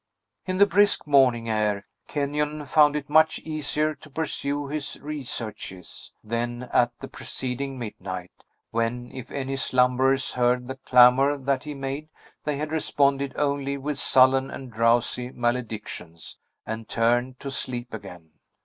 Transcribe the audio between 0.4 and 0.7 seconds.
In the